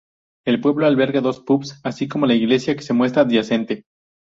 [0.47, 3.85] El pueblo alberga dos pubs, así como la iglesia, que se muestra adyacente.